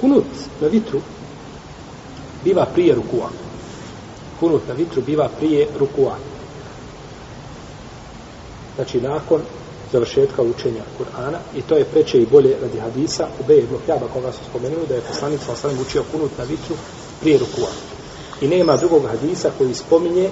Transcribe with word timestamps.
Kunut 0.00 0.26
na 0.60 0.68
vitru 0.68 1.00
biva 2.44 2.66
prije 2.74 2.94
rukua. 2.94 3.30
Kunut 4.40 4.68
na 4.68 4.74
vitru 4.74 5.02
biva 5.02 5.28
prije 5.38 5.66
rukua. 5.78 6.16
Znači, 8.76 9.00
nakon 9.00 9.40
završetka 9.92 10.42
učenja 10.42 10.82
Kur'ana 10.98 11.38
i 11.56 11.62
to 11.62 11.76
je 11.76 11.84
preče 11.84 12.18
i 12.18 12.26
bolje 12.26 12.56
radi 12.62 12.78
hadisa 12.78 13.28
u 13.40 13.44
Beje 13.46 13.62
ibn 13.62 13.76
Hljaba 13.86 14.06
koga 14.12 14.32
su 14.32 14.38
spomenuli 14.50 14.86
da 14.88 14.94
je 14.94 15.00
poslanik 15.00 15.40
sa 15.46 15.52
osanem 15.52 15.80
učio 15.80 16.04
kunut 16.12 16.30
na 16.38 16.44
vitru 16.44 16.76
prije 17.20 17.38
rukua. 17.38 17.68
I 18.40 18.48
nema 18.48 18.76
drugog 18.76 19.02
hadisa 19.06 19.50
koji 19.58 19.74
spominje 19.74 20.30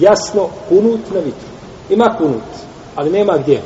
jasno 0.00 0.48
kunut 0.68 1.00
na 1.14 1.20
vitru. 1.20 1.48
Ima 1.90 2.14
kunut, 2.18 2.48
ali 2.94 3.10
nema 3.10 3.38
gdje. 3.38 3.62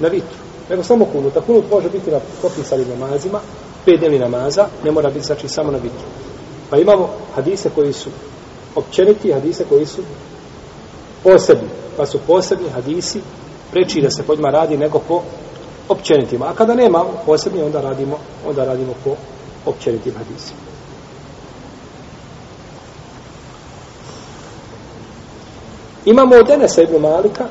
Na 0.00 0.08
vitru. 0.08 0.38
Nego 0.70 0.82
samo 0.82 1.04
kunut. 1.04 1.36
A 1.36 1.40
kunut 1.40 1.64
može 1.70 1.90
biti 1.90 2.10
na 2.10 2.20
propisanim 2.40 2.88
namazima, 2.88 3.40
pet 3.84 4.00
dnevni 4.00 4.18
namaza, 4.18 4.66
ne 4.84 4.90
mora 4.90 5.10
biti 5.10 5.26
znači 5.26 5.48
samo 5.48 5.70
na 5.70 5.78
vitru. 5.78 6.06
Pa 6.70 6.76
imamo 6.76 7.08
hadise 7.34 7.70
koji 7.74 7.92
su 7.92 8.10
općeniti, 8.74 9.32
hadise 9.32 9.64
koji 9.68 9.86
su 9.86 10.02
posebni. 11.22 11.68
Pa 11.96 12.06
su 12.06 12.18
posebni 12.26 12.68
hadisi 12.68 13.20
preči 13.70 14.00
da 14.00 14.10
se 14.10 14.22
po 14.22 14.34
njima 14.34 14.50
radi 14.50 14.76
nego 14.76 14.98
po 14.98 15.22
općenitima. 15.88 16.46
A 16.46 16.54
kada 16.54 16.74
nema 16.74 17.04
posebni, 17.26 17.62
onda 17.62 17.80
radimo, 17.80 18.18
onda 18.48 18.64
radimo 18.64 18.92
po 19.04 19.14
općenitim 19.66 20.14
hadisima. 20.14 20.60
Imamo 26.04 26.36
od 26.36 26.50
Enesa 26.50 26.82
ibn 26.82 26.96
Malika 26.96 27.44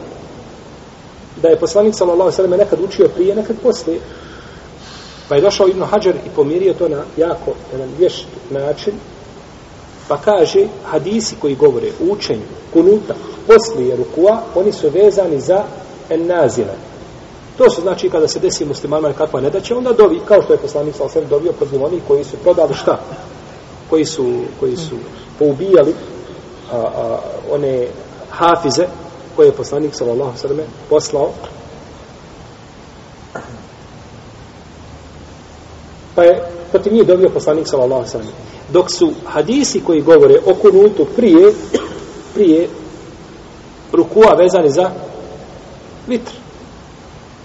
da 1.42 1.50
je 1.50 1.60
poslanik 1.60 1.96
sallallahu 1.96 2.32
alejhi 2.32 2.52
ve 2.52 2.58
nekad 2.58 2.80
učio 2.82 3.08
prije, 3.16 3.36
nekad 3.36 3.56
poslije. 3.64 4.00
Pa 5.30 5.36
je 5.36 5.42
došao 5.42 5.68
Ibn 5.68 5.84
Hajar 5.84 6.16
i 6.16 6.30
pomirio 6.36 6.74
to 6.74 6.90
na 6.90 7.04
jako 7.18 7.52
jedan 7.72 7.90
vješt 8.00 8.28
način. 8.50 8.94
Pa 10.08 10.18
kaže, 10.18 10.68
hadisi 10.86 11.36
koji 11.42 11.56
govore 11.56 11.88
o 11.88 12.14
učenju 12.14 12.46
kunuta 12.74 13.14
poslije 13.48 13.96
rukua, 13.96 14.42
oni 14.56 14.72
su 14.72 14.90
vezani 14.90 15.40
za 15.40 15.64
ennazile. 16.10 16.74
To 17.58 17.70
su 17.70 17.82
znači 17.82 18.10
kada 18.10 18.28
se 18.28 18.40
desi 18.40 18.66
muslimanima 18.66 19.14
kakva 19.14 19.42
nedaća, 19.42 19.78
onda 19.78 19.92
dovi, 19.92 20.20
kao 20.28 20.42
što 20.42 20.54
je 20.54 20.60
poslanik 20.60 20.96
sa 20.96 21.04
osvijem 21.04 21.30
dovio 21.30 21.52
protiv 21.52 21.84
onih 21.84 22.02
koji 22.08 22.24
su 22.24 22.38
prodali 22.44 22.74
šta? 22.74 23.00
Koji 23.90 24.06
su, 24.06 24.42
koji 24.60 24.78
su 24.78 24.96
poubijali 25.40 25.94
a, 26.72 26.78
a, 26.78 27.20
one 27.52 27.88
hafize 28.30 28.86
koje 29.36 29.48
je 29.48 29.52
poslanik 29.52 29.96
sallallahu 29.96 30.38
sallam 30.38 30.58
poslao. 30.90 31.32
Pa 36.18 36.24
je 36.24 36.42
protiv 36.72 36.94
njih 36.94 37.08
dobio 37.08 37.30
poslanik 37.30 37.68
sallallahu 37.68 38.10
sallam. 38.10 38.28
Dok 38.74 38.92
su 38.92 39.12
hadisi 39.26 39.84
koji 39.84 40.02
govore 40.02 40.40
o 40.46 40.54
kunutu 40.54 41.06
prije, 41.16 41.54
prije 42.34 42.70
rukua 43.94 44.34
vezani 44.34 44.70
za 44.70 44.90
vitr. 46.08 46.32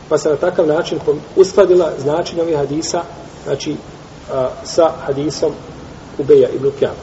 Pa 0.09 0.19
se 0.19 0.29
na 0.29 0.37
takav 0.37 0.67
način 0.67 0.99
uskladila 1.37 1.93
značenje 1.99 2.43
ovih 2.43 2.57
hadisa 2.57 3.03
znači 3.45 3.77
a, 4.33 4.49
sa 4.65 4.91
hadisom 5.07 5.51
Ubeja 6.19 6.49
ibn 6.49 6.71
Kjaba. 6.79 7.03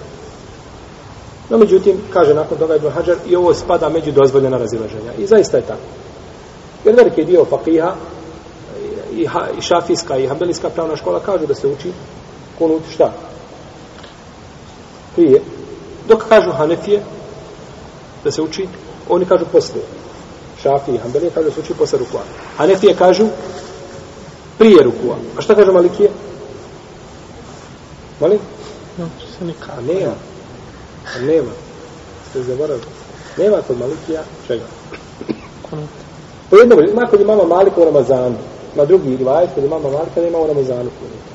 No, 1.49 1.57
međutim, 1.57 1.97
kaže 2.13 2.33
nakon 2.33 2.57
toga 2.57 2.75
Ibn 2.75 2.89
Hajar, 2.89 3.17
i 3.27 3.35
ovo 3.35 3.53
spada 3.53 3.89
među 3.89 4.11
dozvoljena 4.11 4.57
razilaženja. 4.57 5.13
I 5.17 5.25
zaista 5.25 5.57
je 5.57 5.63
tako. 5.63 5.87
Jer 6.85 6.95
veliki 6.95 7.25
dio 7.25 7.45
fakiha, 7.45 7.95
i, 9.11 9.25
ha, 9.25 9.47
i 9.57 9.61
šafijska, 9.61 10.17
i 10.17 10.27
hambelijska 10.27 10.69
pravna 10.69 10.95
škola 10.95 11.19
kažu 11.19 11.47
da 11.47 11.55
se 11.55 11.67
uči 11.67 11.91
kunut 12.57 12.83
šta? 12.93 13.13
Prije. 15.15 15.41
Dok 16.07 16.23
kažu 16.29 16.51
Hanefije, 16.51 17.03
da 18.23 18.31
se 18.31 18.41
uči, 18.41 18.67
oni 19.09 19.25
kažu 19.25 19.45
poslije. 19.51 19.83
Šafije 20.61 20.95
i 20.95 20.99
hambelije 20.99 21.31
kažu 21.31 21.49
da 21.49 21.53
se 21.53 21.59
uči 21.59 21.73
posle 21.73 21.99
rukua. 21.99 22.21
Hanefije 22.57 22.95
kažu 22.95 23.27
prije 24.57 24.83
rukua. 24.83 25.15
A 25.37 25.41
šta 25.41 25.55
kažu 25.55 25.73
Malikije? 25.73 26.09
Molim? 28.19 28.39
No, 28.97 29.09
se 29.39 29.45
nikad. 29.45 29.69
A 29.77 29.81
nema. 29.81 30.13
A 31.15 31.19
nema. 31.21 31.51
Ste 32.29 32.43
zaboravili. 32.43 32.85
Nema 33.37 33.57
kod 33.67 33.79
Malikija 33.79 34.23
čega. 34.47 34.65
Kunut. 35.69 35.89
Po 36.49 36.57
jednom, 36.57 36.79
ima 36.79 37.05
kod 37.05 37.21
imama 37.21 37.43
Malika 37.43 37.81
u 37.81 37.85
Ramazanu. 37.85 38.35
Na 38.75 38.85
drugi 38.85 39.17
rivajet 39.17 39.49
kod 39.55 39.63
imama 39.63 39.89
Malika 39.89 40.21
nema 40.21 40.37
u 40.37 40.47
Ramazanu 40.47 40.89
kunut. 40.99 41.29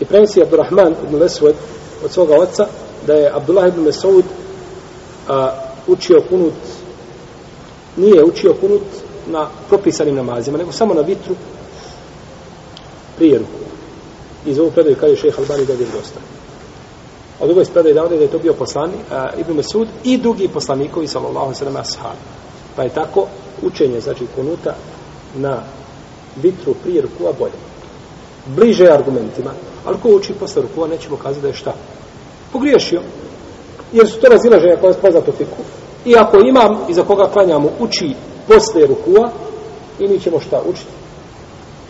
I 0.00 0.04
prenosi 0.04 0.42
Abdurrahman 0.42 0.94
ibn 1.04 1.16
Lesved 1.16 1.54
od 2.04 2.12
svoga 2.12 2.34
oca 2.34 2.66
da 3.06 3.12
je 3.12 3.30
Abdullah 3.34 3.68
ibn 3.68 3.80
Mesaud 3.80 4.24
a, 5.28 5.50
učio 5.86 6.22
kunut 6.28 6.52
nije 7.96 8.24
učio 8.24 8.54
kunut 8.60 8.82
na 9.26 9.48
propisanim 9.68 10.14
namazima, 10.14 10.58
nego 10.58 10.72
samo 10.72 10.94
na 10.94 11.00
vitru 11.00 11.34
prije 13.16 13.38
ruku. 13.38 13.50
Iz 14.46 14.58
ovog 14.58 14.72
predaju 14.72 14.96
kaže 15.00 15.16
šeha 15.16 15.42
Albani 15.42 15.66
da 15.66 15.72
je 15.72 15.78
dosta. 15.78 16.20
Od 17.40 17.50
ovog 17.50 17.66
predaju 17.72 18.08
da 18.08 18.14
je 18.14 18.30
to 18.30 18.38
bio 18.38 18.52
poslani 18.52 18.94
a, 19.10 19.30
Ibn 19.38 19.52
Mesud 19.52 19.88
i 20.04 20.18
drugi 20.18 20.48
poslanikovi 20.48 21.08
sallallahu 21.08 21.54
sallam 21.54 21.76
ashab. 21.76 22.16
Pa 22.76 22.82
je 22.82 22.88
tako 22.88 23.26
učenje, 23.62 24.00
znači 24.00 24.26
kunuta 24.36 24.74
na 25.36 25.62
vitru 26.42 26.74
prije 26.82 27.02
rukua 27.02 27.32
bolje. 27.38 27.58
Bliže 28.46 28.88
argumentima. 28.88 29.50
Ali 29.84 29.96
ko 30.02 30.08
uči 30.08 30.32
posle 30.32 30.62
rukua 30.62 30.88
nećemo 30.88 31.16
kazati 31.16 31.42
da 31.42 31.48
je 31.48 31.54
šta? 31.54 31.74
Pogriješio. 32.52 33.02
Jer 33.92 34.08
su 34.08 34.20
to 34.20 34.28
razilaženja 34.28 34.76
koje 34.80 34.90
je 34.90 34.94
poznato 34.94 35.32
fiku. 35.32 35.62
I 36.04 36.16
ako 36.16 36.38
imam 36.38 36.78
iza 36.88 37.02
koga 37.02 37.30
klanjamo 37.32 37.70
uči 37.80 38.14
posle 38.48 38.86
rukua 38.86 39.30
i 39.98 40.08
mi 40.08 40.20
ćemo 40.20 40.40
šta 40.40 40.62
učiti? 40.66 40.90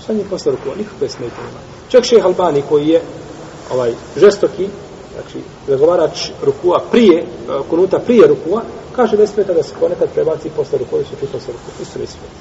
Šta 0.02 0.12
njih 0.12 0.26
posle 0.30 0.52
rukua? 0.52 0.74
Nikakve 0.78 1.08
smetje 1.08 1.38
nema. 1.38 1.58
Čak 1.88 2.04
šeh 2.04 2.24
Albani 2.24 2.62
koji 2.68 2.88
je 2.88 3.02
ovaj 3.72 3.92
žestoki, 4.16 4.68
znači 5.14 5.38
zagovarač 5.66 6.30
rukua 6.42 6.82
prije, 6.90 7.22
eh, 7.22 7.26
kunuta 7.70 7.98
prije 7.98 8.26
rukua, 8.26 8.62
kaže 8.96 9.16
ne 9.16 9.26
smeta 9.26 9.52
da 9.52 9.62
se 9.62 9.74
ponekad 9.80 10.08
prebaci 10.14 10.50
posle 10.56 10.78
rukua 10.78 11.00
i 11.00 11.04
su 11.04 11.10
čuti 11.10 11.32
sa 11.32 11.52
rukua. 11.52 11.82
Isto 11.82 11.98
ne 11.98 12.06
smeta. 12.06 12.34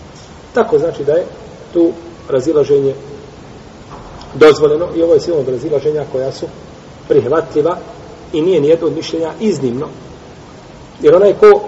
Tako 0.54 0.80
znači 0.80 1.04
da 1.04 1.14
je 1.14 1.26
tu 1.74 1.92
razilaženje 2.30 2.94
dozvoljeno 4.34 4.88
i 4.96 5.04
ovo 5.04 5.14
je 5.14 5.20
silno 5.20 5.44
razilaženja 5.48 6.06
koja 6.12 6.32
su 6.32 6.46
prihvatljiva 7.08 7.78
i 8.34 8.42
nije 8.42 8.62
nijedno 8.62 8.88
od 8.88 8.96
mišljenja 8.96 9.32
iznimno. 9.40 9.88
Jer 11.02 11.16
onaj 11.16 11.34
ko 11.34 11.62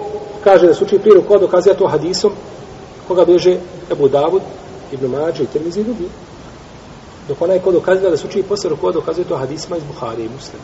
kaže 0.44 0.66
da 0.66 0.74
se 0.74 0.84
uči 0.84 0.98
prije 0.98 1.14
rukua 1.14 1.38
dokazuje 1.38 1.76
to 1.76 1.86
hadisom 1.86 2.32
koga 3.08 3.24
bježe 3.24 3.58
Ebu 3.92 4.08
Davud, 4.08 4.42
Ibn 4.92 5.06
Mađe 5.06 5.42
i 5.42 5.46
Tirmizi 5.46 5.80
i 5.80 5.84
drugi. 5.84 6.08
Dok 7.28 7.42
onaj 7.42 7.58
ko 7.58 7.72
dokazuje 7.72 8.10
da 8.10 8.16
se 8.16 8.26
uči 8.26 8.42
posle 8.42 8.70
rukua 8.70 8.92
dokazuje 8.92 9.24
to 9.24 9.36
hadisma 9.36 9.76
iz 9.76 9.82
Buhari 9.84 10.22
i 10.22 10.28
Muslim. 10.28 10.60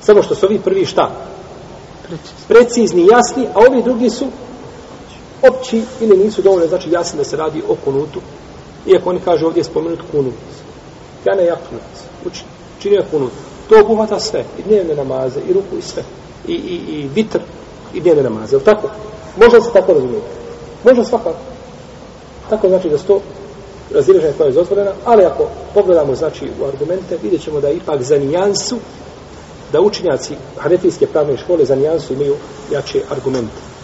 Samo 0.00 0.22
što 0.22 0.34
su 0.34 0.46
ovi 0.46 0.58
prvi 0.58 0.86
šta? 0.86 1.10
Precizni. 2.48 3.06
Jasni, 3.06 3.46
a 3.54 3.58
ovi 3.68 3.82
drugi 3.82 4.10
su 4.10 4.26
opći 5.42 5.82
ili 6.00 6.24
nisu 6.24 6.42
dovoljno, 6.42 6.66
znači 6.66 6.90
jasni 6.90 7.18
da 7.18 7.24
se 7.24 7.36
radi 7.36 7.62
o 7.68 7.76
kunutu. 7.84 8.20
Iako 8.86 9.10
oni 9.10 9.20
kažu 9.20 9.46
ovdje 9.46 9.60
je 9.60 9.64
spomenut 9.64 10.00
kunut. 10.10 10.34
Kane 11.24 11.44
jaknut. 11.44 11.82
Uči, 12.26 12.44
je 12.84 13.04
kunut. 13.10 13.32
To 13.68 13.80
obuhvata 13.80 14.20
sve. 14.20 14.44
I 14.58 14.62
dnevne 14.62 14.94
namaze, 14.94 15.40
i 15.48 15.52
ruku, 15.52 15.76
i 15.78 15.82
sve. 15.82 16.02
I, 16.48 16.52
i, 16.52 16.74
i 16.74 17.08
vitr, 17.14 17.38
i 17.94 18.00
dnevne 18.00 18.22
namaze. 18.22 18.56
Je 18.56 18.64
tako? 18.64 18.88
Može 19.36 19.60
se 19.60 19.72
tako 19.72 19.92
razumijeti? 19.92 20.26
Može 20.84 21.04
svakako. 21.04 21.38
Tako 22.50 22.68
znači 22.68 22.88
da 22.88 22.98
sto 22.98 23.20
razilaženje 23.94 24.32
koja 24.38 24.46
je 24.46 24.52
dozvoljena, 24.52 24.92
ali 25.04 25.24
ako 25.24 25.48
pogledamo 25.74 26.14
znači 26.14 26.50
u 26.60 26.64
argumente, 26.64 27.18
vidjet 27.22 27.42
ćemo 27.42 27.60
da 27.60 27.70
ipak 27.70 28.02
za 28.02 28.18
nijansu, 28.18 28.76
da 29.72 29.80
učinjaci 29.80 30.34
hanefijske 30.58 31.06
pravne 31.06 31.36
škole 31.36 31.64
za 31.64 31.74
nijansu 31.74 32.12
imaju 32.12 32.36
jače 32.70 33.00
argumente. 33.10 33.75